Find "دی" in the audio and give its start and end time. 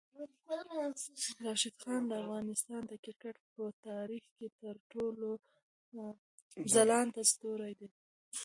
7.79-7.89